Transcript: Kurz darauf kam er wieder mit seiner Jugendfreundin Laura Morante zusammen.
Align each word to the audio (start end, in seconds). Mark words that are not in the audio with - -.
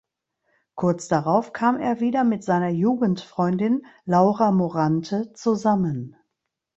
Kurz 0.73 1.09
darauf 1.09 1.53
kam 1.53 1.77
er 1.77 1.99
wieder 1.99 2.23
mit 2.23 2.43
seiner 2.43 2.69
Jugendfreundin 2.69 3.85
Laura 4.05 4.49
Morante 4.51 5.31
zusammen. 5.33 6.15